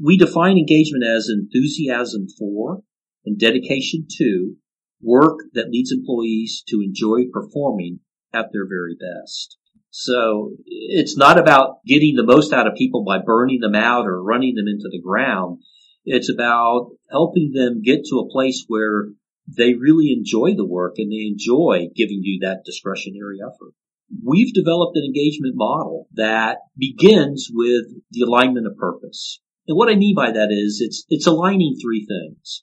We 0.00 0.16
define 0.16 0.56
engagement 0.56 1.02
as 1.04 1.28
enthusiasm 1.28 2.28
for 2.38 2.82
and 3.24 3.36
dedication 3.40 4.06
to 4.18 4.54
work 5.02 5.40
that 5.54 5.70
leads 5.70 5.92
employees 5.92 6.62
to 6.68 6.80
enjoy 6.80 7.30
performing 7.32 8.00
at 8.32 8.46
their 8.52 8.66
very 8.68 8.96
best. 8.96 9.56
So 9.90 10.52
it's 10.66 11.16
not 11.16 11.38
about 11.38 11.84
getting 11.86 12.14
the 12.14 12.26
most 12.26 12.52
out 12.52 12.66
of 12.66 12.74
people 12.74 13.04
by 13.04 13.18
burning 13.18 13.60
them 13.60 13.74
out 13.74 14.06
or 14.06 14.22
running 14.22 14.54
them 14.54 14.66
into 14.68 14.88
the 14.90 15.00
ground. 15.00 15.60
It's 16.04 16.30
about 16.30 16.90
helping 17.10 17.52
them 17.54 17.82
get 17.82 18.04
to 18.04 18.18
a 18.18 18.30
place 18.30 18.64
where 18.68 19.08
they 19.56 19.74
really 19.74 20.12
enjoy 20.12 20.54
the 20.54 20.66
work 20.66 20.94
and 20.98 21.10
they 21.10 21.26
enjoy 21.26 21.88
giving 21.96 22.20
you 22.22 22.40
that 22.42 22.64
discretionary 22.64 23.38
effort. 23.42 23.72
We've 24.24 24.52
developed 24.52 24.96
an 24.96 25.04
engagement 25.04 25.54
model 25.54 26.06
that 26.14 26.58
begins 26.76 27.48
with 27.52 27.84
the 28.10 28.22
alignment 28.22 28.66
of 28.66 28.76
purpose. 28.76 29.40
And 29.66 29.76
what 29.76 29.90
I 29.90 29.96
mean 29.96 30.14
by 30.14 30.30
that 30.32 30.48
is 30.50 30.80
it's, 30.80 31.04
it's 31.08 31.26
aligning 31.26 31.76
three 31.80 32.06
things. 32.06 32.62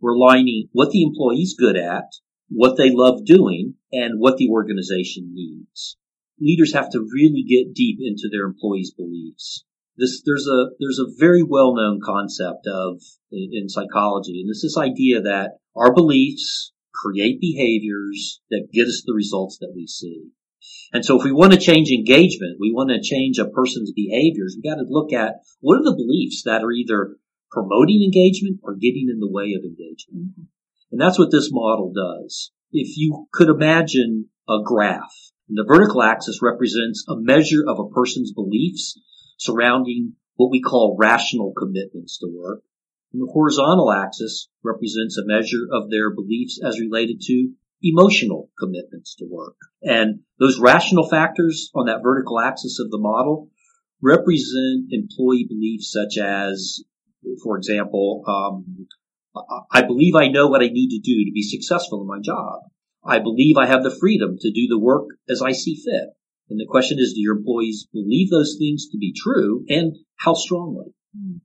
We're 0.00 0.14
aligning 0.14 0.68
what 0.72 0.90
the 0.90 1.02
employee's 1.02 1.54
good 1.58 1.76
at, 1.76 2.04
what 2.48 2.76
they 2.76 2.90
love 2.90 3.24
doing, 3.24 3.74
and 3.92 4.20
what 4.20 4.36
the 4.36 4.48
organization 4.50 5.32
needs. 5.32 5.96
Leaders 6.38 6.74
have 6.74 6.90
to 6.90 7.00
really 7.00 7.44
get 7.48 7.74
deep 7.74 7.98
into 8.00 8.28
their 8.30 8.44
employees' 8.44 8.92
beliefs. 8.96 9.64
This, 9.96 10.22
there's 10.26 10.46
a, 10.46 10.70
there's 10.78 10.98
a 10.98 11.18
very 11.18 11.42
well-known 11.42 12.00
concept 12.04 12.66
of, 12.66 13.00
in 13.32 13.68
psychology, 13.68 14.40
and 14.40 14.50
it's 14.50 14.62
this 14.62 14.76
idea 14.76 15.22
that 15.22 15.52
our 15.74 15.94
beliefs 15.94 16.72
create 16.94 17.40
behaviors 17.40 18.40
that 18.50 18.68
get 18.72 18.86
us 18.86 19.02
the 19.06 19.14
results 19.14 19.58
that 19.60 19.72
we 19.74 19.86
see. 19.86 20.28
And 20.92 21.04
so 21.04 21.18
if 21.18 21.24
we 21.24 21.32
want 21.32 21.52
to 21.52 21.58
change 21.58 21.90
engagement, 21.90 22.58
we 22.60 22.72
want 22.72 22.90
to 22.90 23.00
change 23.00 23.38
a 23.38 23.48
person's 23.48 23.92
behaviors, 23.92 24.56
we 24.56 24.68
got 24.68 24.76
to 24.76 24.86
look 24.88 25.12
at 25.12 25.34
what 25.60 25.78
are 25.78 25.84
the 25.84 25.96
beliefs 25.96 26.42
that 26.44 26.62
are 26.62 26.72
either 26.72 27.16
promoting 27.50 28.02
engagement 28.02 28.60
or 28.62 28.74
getting 28.74 29.08
in 29.10 29.20
the 29.20 29.30
way 29.30 29.54
of 29.54 29.64
engagement. 29.64 30.30
Mm-hmm. 30.30 30.42
And 30.92 31.00
that's 31.00 31.18
what 31.18 31.30
this 31.30 31.50
model 31.52 31.92
does. 31.92 32.52
If 32.72 32.96
you 32.96 33.26
could 33.32 33.48
imagine 33.48 34.28
a 34.48 34.58
graph, 34.64 35.14
the 35.48 35.64
vertical 35.66 36.02
axis 36.02 36.40
represents 36.42 37.04
a 37.08 37.14
measure 37.16 37.64
of 37.66 37.78
a 37.78 37.88
person's 37.88 38.32
beliefs 38.32 39.00
surrounding 39.38 40.14
what 40.34 40.50
we 40.50 40.60
call 40.60 40.96
rational 40.98 41.52
commitments 41.56 42.18
to 42.18 42.28
work. 42.32 42.62
And 43.12 43.22
the 43.22 43.32
horizontal 43.32 43.92
axis 43.92 44.48
represents 44.64 45.16
a 45.16 45.26
measure 45.26 45.66
of 45.70 45.90
their 45.90 46.14
beliefs 46.14 46.60
as 46.62 46.80
related 46.80 47.20
to 47.26 47.52
emotional 47.82 48.50
commitments 48.58 49.14
to 49.16 49.26
work. 49.30 49.56
And 49.82 50.20
those 50.38 50.58
rational 50.58 51.08
factors 51.08 51.70
on 51.74 51.86
that 51.86 52.02
vertical 52.02 52.40
axis 52.40 52.80
of 52.80 52.90
the 52.90 52.98
model 52.98 53.50
represent 54.02 54.88
employee 54.90 55.46
beliefs 55.48 55.92
such 55.92 56.18
as, 56.22 56.82
for 57.42 57.56
example, 57.56 58.22
um, 58.26 58.86
I 59.70 59.82
believe 59.82 60.14
I 60.14 60.28
know 60.28 60.48
what 60.48 60.62
I 60.62 60.68
need 60.68 60.90
to 60.90 61.00
do 61.00 61.24
to 61.24 61.32
be 61.32 61.42
successful 61.42 62.00
in 62.00 62.06
my 62.06 62.20
job. 62.22 62.60
I 63.04 63.18
believe 63.18 63.56
I 63.56 63.66
have 63.66 63.82
the 63.82 63.96
freedom 64.00 64.36
to 64.40 64.52
do 64.52 64.66
the 64.68 64.78
work 64.78 65.06
as 65.28 65.42
I 65.42 65.52
see 65.52 65.76
fit. 65.76 66.10
And 66.48 66.60
the 66.60 66.66
question 66.68 66.98
is, 66.98 67.12
do 67.12 67.20
your 67.20 67.36
employees 67.36 67.88
believe 67.92 68.30
those 68.30 68.56
things 68.58 68.88
to 68.90 68.98
be 68.98 69.12
true 69.14 69.64
and 69.68 69.96
how 70.16 70.34
strongly? 70.34 70.94
Mm. 71.16 71.40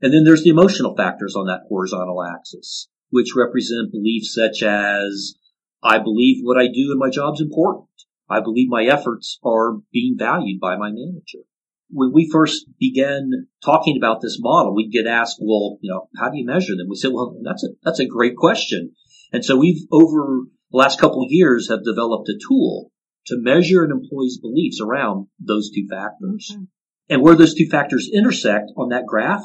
And 0.00 0.12
then 0.12 0.24
there's 0.24 0.44
the 0.44 0.50
emotional 0.50 0.94
factors 0.96 1.34
on 1.34 1.46
that 1.46 1.62
horizontal 1.68 2.22
axis, 2.22 2.88
which 3.10 3.34
represent 3.36 3.92
beliefs 3.92 4.34
such 4.34 4.62
as, 4.62 5.34
I 5.82 5.98
believe 5.98 6.42
what 6.42 6.58
I 6.58 6.66
do 6.66 6.92
in 6.92 6.98
my 6.98 7.10
job 7.10 7.34
is 7.34 7.40
important. 7.40 7.88
I 8.28 8.40
believe 8.40 8.68
my 8.68 8.84
efforts 8.84 9.38
are 9.44 9.78
being 9.92 10.16
valued 10.18 10.60
by 10.60 10.76
my 10.76 10.90
manager. 10.90 11.44
When 11.90 12.12
we 12.12 12.28
first 12.30 12.66
began 12.78 13.46
talking 13.64 13.96
about 13.96 14.20
this 14.20 14.38
model, 14.40 14.74
we'd 14.74 14.92
get 14.92 15.06
asked, 15.06 15.38
well, 15.40 15.78
you 15.80 15.92
know, 15.92 16.08
how 16.16 16.30
do 16.30 16.38
you 16.38 16.46
measure 16.46 16.74
them? 16.76 16.88
We 16.88 16.96
said, 16.96 17.12
well, 17.12 17.36
that's 17.44 17.64
a, 17.64 17.68
that's 17.82 18.00
a 18.00 18.06
great 18.06 18.36
question. 18.36 18.92
And 19.32 19.44
so 19.44 19.56
we've 19.56 19.82
over 19.92 20.40
the 20.70 20.76
last 20.76 21.00
couple 21.00 21.22
of 21.22 21.30
years 21.30 21.68
have 21.68 21.84
developed 21.84 22.28
a 22.28 22.38
tool 22.48 22.90
to 23.26 23.36
measure 23.38 23.84
an 23.84 23.90
employee's 23.90 24.38
beliefs 24.38 24.80
around 24.80 25.28
those 25.38 25.70
two 25.70 25.86
factors. 25.88 26.50
Mm-hmm. 26.52 26.64
And 27.10 27.22
where 27.22 27.36
those 27.36 27.54
two 27.54 27.68
factors 27.68 28.10
intersect 28.12 28.70
on 28.76 28.88
that 28.88 29.06
graph, 29.06 29.44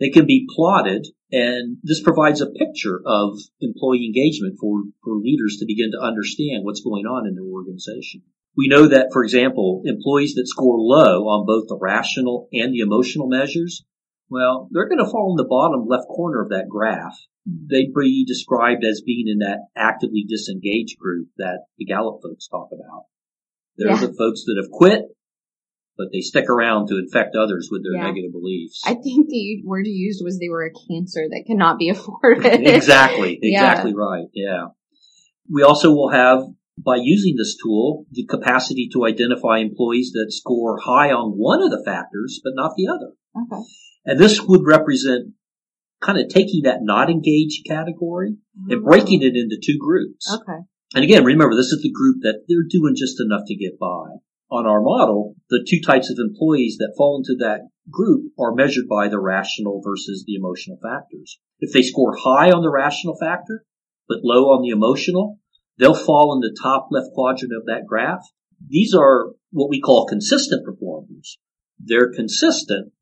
they 0.00 0.10
can 0.10 0.26
be 0.26 0.46
plotted 0.54 1.06
and 1.32 1.78
this 1.82 2.02
provides 2.02 2.40
a 2.40 2.46
picture 2.46 3.00
of 3.04 3.38
employee 3.60 4.06
engagement 4.06 4.58
for, 4.60 4.82
for 5.02 5.16
leaders 5.16 5.56
to 5.58 5.66
begin 5.66 5.90
to 5.90 6.00
understand 6.00 6.64
what's 6.64 6.82
going 6.82 7.04
on 7.04 7.26
in 7.26 7.34
their 7.34 7.44
organization. 7.44 8.22
We 8.56 8.68
know 8.68 8.88
that, 8.88 9.08
for 9.12 9.22
example, 9.22 9.82
employees 9.84 10.34
that 10.34 10.48
score 10.48 10.78
low 10.78 11.24
on 11.28 11.46
both 11.46 11.68
the 11.68 11.78
rational 11.80 12.48
and 12.52 12.72
the 12.72 12.80
emotional 12.80 13.28
measures, 13.28 13.84
well, 14.30 14.68
they're 14.72 14.88
going 14.88 15.04
to 15.04 15.10
fall 15.10 15.30
in 15.32 15.36
the 15.36 15.48
bottom 15.48 15.86
left 15.86 16.08
corner 16.08 16.42
of 16.42 16.50
that 16.50 16.68
graph. 16.68 17.16
Hmm. 17.46 17.66
They'd 17.70 17.92
be 17.94 18.24
described 18.26 18.84
as 18.84 19.02
being 19.04 19.28
in 19.28 19.38
that 19.38 19.66
actively 19.76 20.24
disengaged 20.28 20.98
group 20.98 21.28
that 21.36 21.64
the 21.78 21.84
Gallup 21.84 22.20
folks 22.22 22.48
talk 22.48 22.68
about. 22.72 23.04
They're 23.76 23.90
yeah. 23.90 24.06
the 24.06 24.14
folks 24.14 24.44
that 24.46 24.60
have 24.60 24.70
quit 24.70 25.02
but 25.96 26.08
they 26.12 26.20
stick 26.20 26.48
around 26.48 26.88
to 26.88 26.98
infect 26.98 27.34
others 27.34 27.68
with 27.70 27.82
their 27.82 27.94
yeah. 27.94 28.08
negative 28.08 28.32
beliefs. 28.32 28.82
I 28.84 28.94
think 28.94 29.28
the 29.28 29.62
word 29.64 29.86
you 29.86 29.94
used 29.94 30.22
was 30.22 30.38
they 30.38 30.48
were 30.48 30.64
a 30.64 30.70
cancer 30.70 31.26
that 31.28 31.44
cannot 31.46 31.78
be 31.78 31.88
afforded. 31.90 32.66
exactly. 32.66 33.38
Exactly 33.46 33.92
yeah. 33.92 33.96
right. 33.96 34.26
Yeah. 34.34 34.64
We 35.50 35.62
also 35.62 35.90
will 35.92 36.10
have, 36.10 36.40
by 36.78 36.96
using 37.00 37.36
this 37.36 37.56
tool, 37.62 38.06
the 38.10 38.26
capacity 38.26 38.88
to 38.92 39.06
identify 39.06 39.58
employees 39.58 40.12
that 40.12 40.26
score 40.30 40.78
high 40.78 41.10
on 41.10 41.32
one 41.32 41.62
of 41.62 41.70
the 41.70 41.82
factors, 41.84 42.40
but 42.42 42.52
not 42.54 42.72
the 42.76 42.88
other. 42.88 43.12
Okay. 43.36 43.62
And 44.04 44.20
this 44.20 44.42
would 44.42 44.64
represent 44.64 45.32
kind 46.02 46.18
of 46.18 46.28
taking 46.28 46.62
that 46.64 46.80
not 46.82 47.10
engaged 47.10 47.66
category 47.66 48.32
mm-hmm. 48.32 48.72
and 48.72 48.84
breaking 48.84 49.22
it 49.22 49.36
into 49.36 49.58
two 49.62 49.78
groups. 49.78 50.30
Okay. 50.32 50.60
And 50.94 51.04
again, 51.04 51.24
remember, 51.24 51.56
this 51.56 51.72
is 51.72 51.82
the 51.82 51.90
group 51.90 52.18
that 52.22 52.44
they're 52.48 52.68
doing 52.68 52.94
just 52.96 53.20
enough 53.20 53.42
to 53.46 53.56
get 53.56 53.78
by 53.78 54.20
on 54.50 54.66
our 54.66 54.80
model, 54.80 55.34
the 55.50 55.66
two 55.68 55.80
types 55.80 56.10
of 56.10 56.18
employees 56.18 56.76
that 56.78 56.94
fall 56.96 57.18
into 57.18 57.36
that 57.44 57.68
group 57.90 58.32
are 58.38 58.54
measured 58.54 58.88
by 58.88 59.08
the 59.08 59.20
rational 59.20 59.80
versus 59.84 60.24
the 60.26 60.34
emotional 60.34 60.78
factors. 60.82 61.38
If 61.58 61.72
they 61.72 61.82
score 61.82 62.16
high 62.16 62.50
on 62.50 62.62
the 62.62 62.70
rational 62.70 63.16
factor, 63.18 63.64
but 64.08 64.18
low 64.22 64.50
on 64.50 64.62
the 64.62 64.70
emotional, 64.70 65.38
they'll 65.78 65.94
fall 65.94 66.34
in 66.34 66.40
the 66.40 66.56
top 66.60 66.88
left 66.90 67.08
quadrant 67.14 67.52
of 67.52 67.66
that 67.66 67.86
graph. 67.86 68.22
These 68.68 68.94
are 68.94 69.32
what 69.50 69.68
we 69.70 69.80
call 69.80 70.06
consistent 70.06 70.64
performers. 70.64 71.38
They're 71.78 72.12
consistent, 72.12 72.92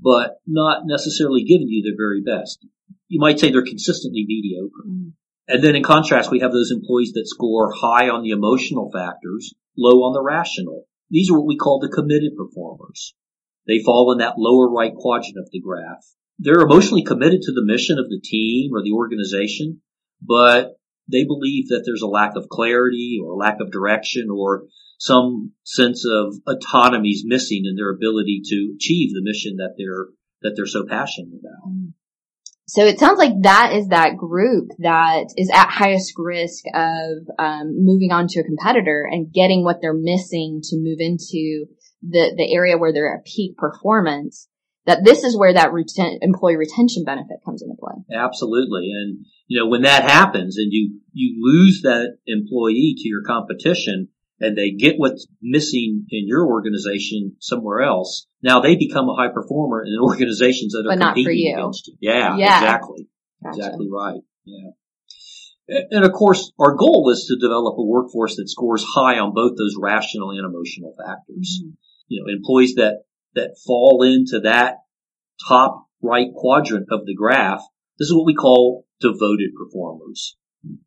but 0.00 0.36
not 0.46 0.82
necessarily 0.84 1.44
giving 1.44 1.68
you 1.68 1.82
their 1.82 1.96
very 1.96 2.22
best. 2.22 2.66
You 3.08 3.20
might 3.20 3.38
say 3.38 3.50
they're 3.50 3.64
consistently 3.64 4.24
mediocre. 4.26 4.88
Mm. 4.88 5.12
And 5.48 5.64
then 5.64 5.74
in 5.74 5.82
contrast, 5.82 6.30
we 6.30 6.40
have 6.40 6.52
those 6.52 6.70
employees 6.70 7.12
that 7.14 7.26
score 7.26 7.72
high 7.72 8.08
on 8.08 8.22
the 8.22 8.30
emotional 8.30 8.90
factors, 8.92 9.52
low 9.76 10.04
on 10.04 10.12
the 10.12 10.22
rational. 10.22 10.84
These 11.10 11.30
are 11.30 11.38
what 11.38 11.48
we 11.48 11.56
call 11.56 11.80
the 11.80 11.88
committed 11.88 12.36
performers. 12.36 13.14
They 13.66 13.82
fall 13.82 14.12
in 14.12 14.18
that 14.18 14.38
lower 14.38 14.70
right 14.70 14.94
quadrant 14.94 15.38
of 15.38 15.48
the 15.50 15.60
graph. 15.60 16.04
They're 16.38 16.62
emotionally 16.62 17.02
committed 17.02 17.42
to 17.42 17.52
the 17.52 17.64
mission 17.64 17.98
of 17.98 18.08
the 18.08 18.20
team 18.22 18.70
or 18.72 18.82
the 18.82 18.92
organization, 18.92 19.82
but 20.22 20.76
they 21.10 21.24
believe 21.24 21.68
that 21.68 21.82
there's 21.84 22.02
a 22.02 22.06
lack 22.06 22.36
of 22.36 22.48
clarity 22.48 23.18
or 23.22 23.36
lack 23.36 23.60
of 23.60 23.70
direction 23.70 24.28
or 24.30 24.64
some 24.98 25.52
sense 25.64 26.04
of 26.06 26.34
autonomy 26.46 27.10
is 27.10 27.24
missing 27.26 27.62
in 27.64 27.74
their 27.76 27.90
ability 27.90 28.42
to 28.44 28.74
achieve 28.76 29.12
the 29.14 29.22
mission 29.22 29.56
that 29.56 29.74
they're 29.78 30.08
that 30.42 30.54
they're 30.56 30.66
so 30.66 30.84
passionate 30.86 31.38
about. 31.40 31.72
So 32.66 32.84
it 32.84 33.00
sounds 33.00 33.18
like 33.18 33.32
that 33.42 33.72
is 33.72 33.88
that 33.88 34.16
group 34.16 34.68
that 34.78 35.24
is 35.36 35.50
at 35.50 35.70
highest 35.70 36.12
risk 36.16 36.64
of 36.72 37.26
um, 37.36 37.84
moving 37.84 38.12
on 38.12 38.28
to 38.28 38.40
a 38.40 38.44
competitor 38.44 39.08
and 39.10 39.32
getting 39.32 39.64
what 39.64 39.78
they're 39.82 39.92
missing 39.92 40.60
to 40.62 40.76
move 40.76 40.98
into 41.00 41.66
the 42.02 42.32
the 42.36 42.54
area 42.54 42.78
where 42.78 42.92
they're 42.92 43.12
at 43.12 43.24
peak 43.24 43.56
performance. 43.56 44.48
That 44.90 45.04
this 45.04 45.22
is 45.22 45.38
where 45.38 45.54
that 45.54 45.70
reten- 45.70 46.18
employee 46.20 46.56
retention 46.56 47.04
benefit 47.04 47.36
comes 47.44 47.62
into 47.62 47.76
play. 47.78 47.94
Absolutely, 48.12 48.90
and 48.90 49.24
you 49.46 49.60
know 49.60 49.68
when 49.68 49.82
that 49.82 50.02
happens 50.02 50.58
and 50.58 50.72
you 50.72 50.98
you 51.12 51.36
lose 51.40 51.82
that 51.82 52.16
employee 52.26 52.96
to 52.98 53.08
your 53.08 53.22
competition, 53.22 54.08
and 54.40 54.58
they 54.58 54.72
get 54.72 54.94
what's 54.96 55.28
missing 55.40 56.06
in 56.10 56.26
your 56.26 56.44
organization 56.44 57.36
somewhere 57.38 57.82
else, 57.82 58.26
now 58.42 58.60
they 58.60 58.74
become 58.74 59.08
a 59.08 59.14
high 59.14 59.32
performer 59.32 59.84
in 59.84 59.96
organizations 60.02 60.72
that 60.72 60.84
are 60.88 60.98
but 60.98 61.14
competing 61.14 61.46
you. 61.46 61.54
against 61.54 61.86
you. 61.86 61.94
Yeah, 62.00 62.36
yeah. 62.36 62.56
exactly. 62.56 63.06
Gotcha. 63.44 63.58
Exactly 63.58 63.88
right. 63.88 64.20
Yeah. 64.44 64.70
And 65.92 66.04
of 66.04 66.10
course, 66.10 66.50
our 66.58 66.74
goal 66.74 67.10
is 67.12 67.26
to 67.28 67.38
develop 67.38 67.78
a 67.78 67.84
workforce 67.84 68.34
that 68.36 68.48
scores 68.48 68.84
high 68.84 69.20
on 69.20 69.34
both 69.34 69.56
those 69.56 69.76
rational 69.78 70.30
and 70.30 70.44
emotional 70.44 70.96
factors. 70.98 71.60
Mm-hmm. 71.62 71.70
You 72.08 72.24
know, 72.24 72.32
employees 72.32 72.74
that, 72.74 73.04
that 73.34 73.56
fall 73.66 74.02
into 74.02 74.40
that 74.40 74.76
top 75.48 75.86
right 76.02 76.28
quadrant 76.34 76.86
of 76.90 77.06
the 77.06 77.14
graph, 77.14 77.62
this 77.98 78.08
is 78.08 78.14
what 78.14 78.26
we 78.26 78.34
call 78.34 78.84
devoted 79.00 79.50
performers. 79.56 80.36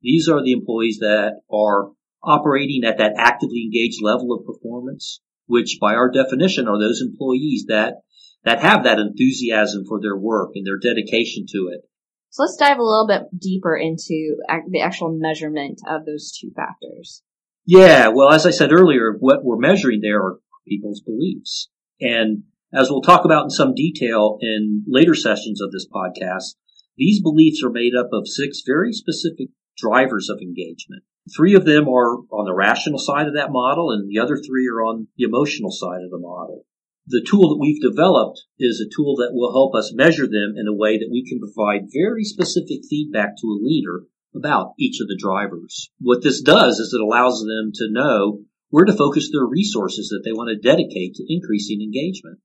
These 0.01 0.29
are 0.29 0.43
the 0.43 0.51
employees 0.51 0.99
that 0.99 1.41
are 1.51 1.91
operating 2.23 2.83
at 2.85 2.97
that 2.99 3.13
actively 3.17 3.63
engaged 3.63 3.99
level 4.01 4.31
of 4.33 4.45
performance, 4.45 5.21
which 5.47 5.77
by 5.81 5.93
our 5.95 6.09
definition 6.09 6.67
are 6.67 6.79
those 6.79 7.01
employees 7.01 7.65
that, 7.67 7.95
that 8.43 8.61
have 8.61 8.83
that 8.83 8.99
enthusiasm 8.99 9.83
for 9.87 9.99
their 10.01 10.17
work 10.17 10.51
and 10.55 10.65
their 10.65 10.79
dedication 10.79 11.45
to 11.49 11.69
it. 11.73 11.81
So 12.29 12.43
let's 12.43 12.57
dive 12.57 12.79
a 12.79 12.83
little 12.83 13.07
bit 13.07 13.23
deeper 13.39 13.75
into 13.75 14.37
the 14.69 14.81
actual 14.81 15.15
measurement 15.15 15.81
of 15.87 16.05
those 16.05 16.31
two 16.31 16.51
factors. 16.55 17.21
Yeah, 17.65 18.07
well, 18.09 18.31
as 18.31 18.45
I 18.45 18.51
said 18.51 18.71
earlier, 18.71 19.15
what 19.19 19.43
we're 19.43 19.57
measuring 19.57 20.01
there 20.01 20.19
are 20.19 20.39
people's 20.67 21.01
beliefs. 21.01 21.69
And 22.01 22.43
as 22.73 22.89
we'll 22.89 23.01
talk 23.01 23.25
about 23.25 23.43
in 23.43 23.49
some 23.49 23.73
detail 23.75 24.37
in 24.41 24.83
later 24.87 25.13
sessions 25.13 25.61
of 25.61 25.71
this 25.71 25.87
podcast, 25.87 26.55
These 26.97 27.21
beliefs 27.21 27.63
are 27.63 27.71
made 27.71 27.95
up 27.95 28.09
of 28.13 28.27
six 28.27 28.61
very 28.65 28.93
specific 28.93 29.49
drivers 29.77 30.29
of 30.29 30.39
engagement. 30.41 31.03
Three 31.35 31.55
of 31.55 31.65
them 31.65 31.87
are 31.87 32.19
on 32.29 32.45
the 32.45 32.53
rational 32.53 32.99
side 32.99 33.27
of 33.27 33.33
that 33.33 33.51
model 33.51 33.91
and 33.91 34.07
the 34.07 34.19
other 34.19 34.37
three 34.37 34.67
are 34.67 34.83
on 34.83 35.07
the 35.17 35.23
emotional 35.23 35.71
side 35.71 36.03
of 36.03 36.11
the 36.11 36.19
model. 36.19 36.65
The 37.07 37.25
tool 37.27 37.49
that 37.49 37.59
we've 37.59 37.81
developed 37.81 38.43
is 38.59 38.79
a 38.79 38.89
tool 38.95 39.15
that 39.17 39.33
will 39.33 39.51
help 39.51 39.75
us 39.75 39.93
measure 39.93 40.27
them 40.27 40.53
in 40.55 40.67
a 40.67 40.75
way 40.75 40.97
that 40.97 41.09
we 41.11 41.25
can 41.27 41.39
provide 41.39 41.91
very 41.91 42.23
specific 42.23 42.81
feedback 42.89 43.35
to 43.37 43.47
a 43.47 43.59
leader 43.61 44.03
about 44.35 44.73
each 44.79 44.99
of 45.01 45.07
the 45.07 45.17
drivers. 45.19 45.89
What 45.99 46.23
this 46.23 46.41
does 46.41 46.79
is 46.79 46.93
it 46.93 47.01
allows 47.01 47.41
them 47.41 47.71
to 47.75 47.91
know 47.91 48.41
where 48.73 48.85
to 48.85 48.97
focus 48.97 49.29
their 49.31 49.45
resources 49.45 50.09
that 50.09 50.23
they 50.25 50.33
want 50.33 50.49
to 50.49 50.57
dedicate 50.57 51.13
to 51.13 51.23
increasing 51.31 51.79
engagement. 51.79 52.39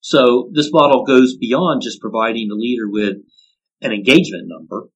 So 0.00 0.50
this 0.52 0.68
model 0.70 1.06
goes 1.06 1.38
beyond 1.38 1.80
just 1.80 2.02
providing 2.02 2.48
the 2.48 2.54
leader 2.54 2.86
with 2.86 3.16
an 3.80 3.90
engagement 3.90 4.44
number. 4.44 4.90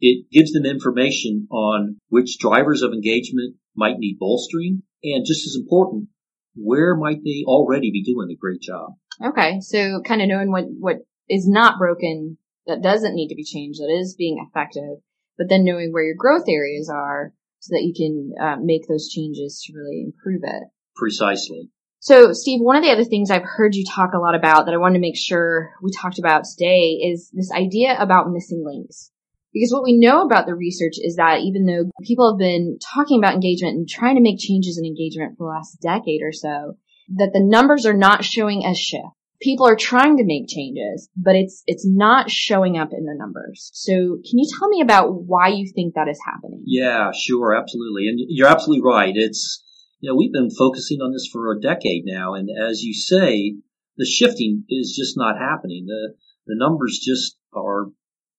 It 0.00 0.30
gives 0.32 0.52
them 0.52 0.64
information 0.64 1.48
on 1.50 1.98
which 2.08 2.38
drivers 2.38 2.80
of 2.80 2.94
engagement 2.94 3.56
might 3.76 3.98
need 3.98 4.16
bolstering 4.18 4.84
and 5.04 5.26
just 5.26 5.46
as 5.46 5.54
important, 5.54 6.08
where 6.54 6.96
might 6.96 7.22
they 7.22 7.44
already 7.46 7.90
be 7.90 8.02
doing 8.02 8.30
a 8.32 8.40
great 8.40 8.62
job? 8.62 8.94
Okay. 9.22 9.60
So 9.60 10.00
kind 10.00 10.22
of 10.22 10.28
knowing 10.28 10.50
what, 10.50 10.64
what 10.66 10.96
is 11.28 11.46
not 11.46 11.78
broken, 11.78 12.38
that 12.66 12.82
doesn't 12.82 13.14
need 13.14 13.28
to 13.28 13.34
be 13.34 13.44
changed, 13.44 13.80
that 13.80 13.94
is 13.94 14.16
being 14.16 14.42
effective, 14.48 15.02
but 15.36 15.50
then 15.50 15.62
knowing 15.62 15.92
where 15.92 16.04
your 16.04 16.16
growth 16.16 16.48
areas 16.48 16.90
are 16.90 17.34
so 17.62 17.76
that 17.76 17.84
you 17.84 17.94
can 17.94 18.32
uh, 18.42 18.56
make 18.60 18.88
those 18.88 19.08
changes 19.08 19.62
to 19.64 19.72
really 19.72 20.02
improve 20.02 20.40
it. 20.42 20.64
Precisely. 20.96 21.70
So, 22.00 22.32
Steve, 22.32 22.58
one 22.60 22.74
of 22.74 22.82
the 22.82 22.90
other 22.90 23.04
things 23.04 23.30
I've 23.30 23.44
heard 23.44 23.76
you 23.76 23.84
talk 23.88 24.10
a 24.12 24.18
lot 24.18 24.34
about 24.34 24.66
that 24.66 24.74
I 24.74 24.78
wanted 24.78 24.94
to 24.94 25.00
make 25.00 25.16
sure 25.16 25.70
we 25.80 25.92
talked 25.92 26.18
about 26.18 26.42
today 26.44 26.98
is 27.00 27.30
this 27.32 27.52
idea 27.52 27.96
about 27.96 28.32
missing 28.32 28.64
links. 28.66 29.12
Because 29.54 29.72
what 29.72 29.84
we 29.84 29.96
know 29.96 30.22
about 30.22 30.46
the 30.46 30.56
research 30.56 30.94
is 30.96 31.14
that 31.16 31.42
even 31.42 31.64
though 31.66 31.88
people 32.02 32.32
have 32.32 32.38
been 32.38 32.78
talking 32.82 33.18
about 33.18 33.34
engagement 33.34 33.76
and 33.76 33.88
trying 33.88 34.16
to 34.16 34.22
make 34.22 34.40
changes 34.40 34.76
in 34.76 34.84
engagement 34.84 35.38
for 35.38 35.44
the 35.44 35.54
last 35.54 35.80
decade 35.80 36.22
or 36.22 36.32
so, 36.32 36.76
that 37.16 37.30
the 37.32 37.44
numbers 37.44 37.86
are 37.86 37.96
not 37.96 38.24
showing 38.24 38.64
a 38.64 38.74
shift. 38.74 39.06
People 39.42 39.66
are 39.66 39.76
trying 39.76 40.16
to 40.16 40.24
make 40.24 40.48
changes, 40.48 41.08
but 41.16 41.34
it's, 41.34 41.62
it's 41.66 41.86
not 41.86 42.30
showing 42.30 42.78
up 42.78 42.90
in 42.92 43.04
the 43.04 43.14
numbers. 43.14 43.70
So 43.74 43.92
can 43.92 44.38
you 44.38 44.48
tell 44.58 44.68
me 44.68 44.80
about 44.80 45.12
why 45.12 45.48
you 45.48 45.70
think 45.74 45.94
that 45.94 46.08
is 46.08 46.20
happening? 46.24 46.62
Yeah, 46.64 47.10
sure. 47.12 47.54
Absolutely. 47.54 48.08
And 48.08 48.20
you're 48.28 48.48
absolutely 48.48 48.82
right. 48.88 49.12
It's, 49.14 49.62
you 50.02 50.10
know, 50.10 50.16
we've 50.16 50.32
been 50.32 50.50
focusing 50.50 50.98
on 51.00 51.12
this 51.12 51.28
for 51.32 51.52
a 51.52 51.60
decade 51.60 52.02
now, 52.04 52.34
and 52.34 52.48
as 52.50 52.82
you 52.82 52.92
say, 52.92 53.54
the 53.96 54.04
shifting 54.04 54.64
is 54.68 54.96
just 54.98 55.16
not 55.16 55.38
happening. 55.38 55.86
The 55.86 56.14
the 56.46 56.56
numbers 56.56 56.98
just 56.98 57.36
are 57.54 57.92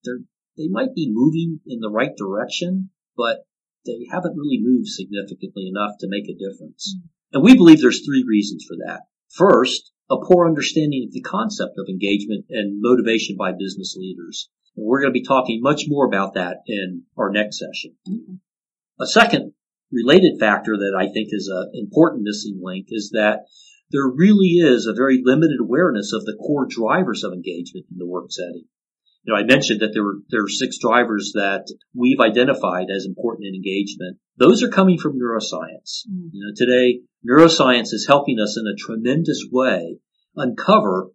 they're 0.03 0.19
they 0.57 0.67
might 0.67 0.93
be 0.93 1.10
moving 1.10 1.62
in 1.65 1.79
the 1.79 1.89
right 1.89 2.12
direction, 2.17 2.89
but 3.15 3.45
they 3.86 4.05
haven't 4.12 4.36
really 4.36 4.60
moved 4.62 4.88
significantly 4.88 5.67
enough 5.67 5.93
to 6.01 6.10
make 6.10 6.25
a 6.25 6.38
difference. 6.38 6.95
Mm-hmm. 6.98 7.07
And 7.38 7.43
we 7.43 7.55
believe 7.55 7.81
there's 7.81 8.05
three 8.05 8.25
reasons 8.27 8.65
for 8.67 8.75
that. 8.86 9.03
First, 9.31 9.92
a 10.10 10.17
poor 10.17 10.48
understanding 10.48 11.05
of 11.07 11.13
the 11.13 11.22
concept 11.22 11.77
of 11.77 11.88
engagement 11.89 12.45
and 12.50 12.81
motivation 12.81 13.36
by 13.38 13.51
business 13.51 13.95
leaders. 13.98 14.50
And 14.75 14.86
we're 14.86 15.01
going 15.01 15.13
to 15.13 15.19
be 15.19 15.25
talking 15.25 15.62
much 15.62 15.83
more 15.88 16.05
about 16.05 16.33
that 16.36 16.57
in 16.67 17.03
our 17.17 17.31
next 17.31 17.60
session. 17.60 17.95
Mm-hmm. 18.07 18.36
A 19.01 19.07
second 19.07 19.53
related 19.91 20.39
factor 20.39 20.75
that 20.77 20.98
I 20.98 21.12
think 21.12 21.29
is 21.31 21.50
an 21.53 21.72
important 21.74 22.24
missing 22.24 22.60
link 22.62 22.88
is 22.89 23.12
that 23.13 23.45
there 23.91 24.07
really 24.07 24.57
is 24.57 24.88
a 24.88 24.93
very 24.93 25.22
limited 25.24 25.60
awareness 25.62 26.13
of 26.13 26.25
the 26.25 26.36
core 26.36 26.65
drivers 26.67 27.24
of 27.24 27.31
engagement 27.31 27.86
in 27.91 27.98
the 27.98 28.07
work 28.07 28.31
setting. 28.31 28.65
You 29.24 29.33
know, 29.33 29.39
I 29.39 29.43
mentioned 29.43 29.79
that 29.79 29.91
there 29.93 30.03
were 30.03 30.19
there 30.29 30.43
are 30.43 30.50
six 30.50 30.77
drivers 30.79 31.31
that 31.36 31.72
we've 31.95 32.19
identified 32.19 32.88
as 32.89 33.05
important 33.05 33.48
in 33.48 33.55
engagement. 33.55 34.17
Those 34.38 34.63
are 34.63 34.69
coming 34.69 34.98
from 34.98 35.17
neuroscience. 35.17 36.03
Mm. 36.12 36.29
You 36.33 36.45
know, 36.45 36.54
today 36.56 37.01
neuroscience 37.25 37.93
is 37.93 38.06
helping 38.06 38.39
us 38.39 38.58
in 38.58 38.65
a 38.67 38.75
tremendous 38.75 39.45
way 39.49 39.99
uncover 40.36 41.10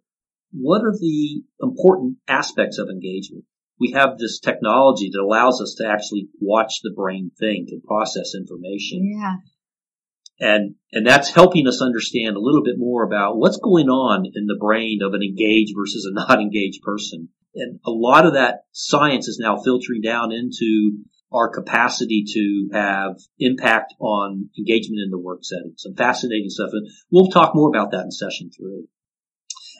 what 0.51 0.81
are 0.81 0.93
the 0.99 1.43
important 1.61 2.17
aspects 2.27 2.77
of 2.77 2.89
engagement 2.89 3.45
we 3.79 3.91
have 3.91 4.17
this 4.17 4.39
technology 4.39 5.09
that 5.11 5.21
allows 5.21 5.61
us 5.61 5.75
to 5.77 5.87
actually 5.87 6.27
watch 6.41 6.81
the 6.83 6.91
brain 6.95 7.31
think 7.39 7.69
and 7.69 7.83
process 7.83 8.33
information. 8.35 9.17
Yeah. 9.17 9.35
And, 10.41 10.75
and 10.91 11.05
that's 11.05 11.33
helping 11.33 11.67
us 11.67 11.81
understand 11.81 12.35
a 12.35 12.41
little 12.41 12.63
bit 12.63 12.75
more 12.77 13.03
about 13.03 13.37
what's 13.37 13.57
going 13.57 13.89
on 13.89 14.25
in 14.25 14.45
the 14.47 14.57
brain 14.59 14.99
of 15.01 15.13
an 15.13 15.21
engaged 15.21 15.73
versus 15.77 16.09
a 16.09 16.13
not 16.13 16.39
engaged 16.39 16.81
person. 16.81 17.29
And 17.55 17.79
a 17.85 17.91
lot 17.91 18.25
of 18.25 18.33
that 18.33 18.63
science 18.71 19.27
is 19.27 19.39
now 19.39 19.57
filtering 19.57 20.01
down 20.01 20.31
into 20.31 20.99
our 21.31 21.49
capacity 21.49 22.23
to 22.33 22.69
have 22.73 23.17
impact 23.37 23.93
on 23.99 24.49
engagement 24.57 25.01
in 25.03 25.09
the 25.09 25.19
work 25.19 25.39
setting. 25.43 25.73
Some 25.77 25.95
fascinating 25.95 26.49
stuff. 26.49 26.69
And 26.73 26.87
we'll 27.11 27.29
talk 27.29 27.53
more 27.53 27.69
about 27.69 27.91
that 27.91 28.05
in 28.05 28.11
session 28.11 28.49
three. 28.55 28.87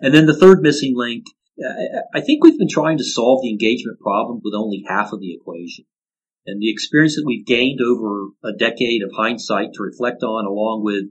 And 0.02 0.14
then 0.14 0.26
the 0.26 0.38
third 0.38 0.62
missing 0.62 0.94
link 0.96 1.26
uh, 1.60 2.02
I 2.14 2.22
think 2.22 2.44
we've 2.44 2.58
been 2.58 2.70
trying 2.70 2.98
to 2.98 3.04
solve 3.04 3.42
the 3.42 3.52
engagement 3.52 4.00
problem 4.00 4.42
with 4.44 4.54
only 4.56 4.84
half 4.88 5.12
of 5.12 5.20
the 5.20 5.34
equation. 5.34 5.86
And 6.46 6.62
the 6.62 6.72
experience 6.72 7.16
that 7.16 7.26
we've 7.26 7.46
gained 7.46 7.80
over 7.82 8.28
a 8.44 8.54
decade 8.58 9.04
of 9.04 9.12
hindsight 9.16 9.74
to 9.74 9.84
reflect 9.84 10.24
on 10.24 10.46
along 10.46 10.84
with 10.84 11.04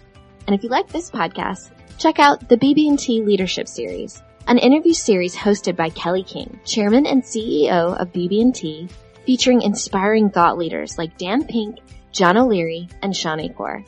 And 0.48 0.56
if 0.56 0.64
you 0.64 0.70
like 0.70 0.88
this 0.88 1.12
podcast, 1.12 1.70
check 2.00 2.18
out 2.18 2.50
the 2.50 2.58
BB&T 2.58 3.22
Leadership 3.22 3.68
Series, 3.68 4.24
an 4.48 4.58
interview 4.58 4.94
series 4.94 5.36
hosted 5.36 5.76
by 5.76 5.90
Kelly 5.90 6.24
King, 6.24 6.60
Chairman 6.66 7.06
and 7.06 7.22
CEO 7.22 7.96
of 7.96 8.12
BB&T, 8.12 8.90
featuring 9.28 9.62
inspiring 9.62 10.32
thought 10.32 10.58
leaders 10.58 10.98
like 10.98 11.20
Dan 11.20 11.46
Pink, 11.46 11.78
John 12.12 12.36
O'Leary, 12.36 12.90
and 13.04 13.16
Shawn 13.16 13.40
Achor. 13.40 13.84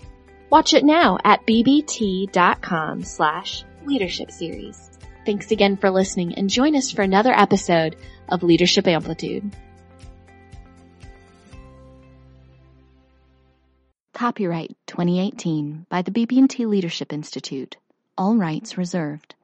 Watch 0.52 0.76
it 0.76 0.86
now 0.86 1.18
at 1.24 1.44
bbt.com 1.48 3.04
slash 3.04 3.64
leadership 3.86 4.30
series. 4.30 4.91
Thanks 5.26 5.52
again 5.52 5.78
for 5.78 5.92
listening 5.92 6.34
and 6.36 6.50
join 6.50 6.76
us 6.76 6.92
for 6.92 7.04
another 7.04 7.32
episode 7.32 7.96
of 8.28 8.42
Leadership 8.42 8.88
Amplitude. 8.88 9.56
Copyright 14.14 14.76
2018 14.88 15.86
by 15.90 16.02
the 16.02 16.12
BB&T 16.12 16.66
Leadership 16.66 17.14
Institute. 17.14 17.78
All 18.18 18.36
rights 18.36 18.78
reserved. 18.78 19.36